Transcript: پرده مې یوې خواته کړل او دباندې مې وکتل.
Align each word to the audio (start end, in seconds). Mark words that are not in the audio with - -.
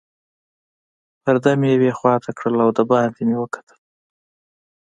پرده 1.23 1.51
مې 1.59 1.67
یوې 1.75 1.91
خواته 1.97 2.31
کړل 2.37 2.57
او 2.65 2.69
دباندې 2.77 3.21
مې 3.27 3.37
وکتل. 3.39 3.79